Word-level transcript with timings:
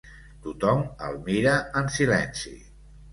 Tothom 0.45 0.79
el 1.07 1.19
mira 1.27 1.53
en 1.83 1.91
silenci. 1.99 2.55